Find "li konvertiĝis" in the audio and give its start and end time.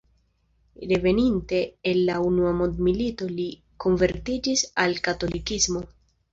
3.37-4.67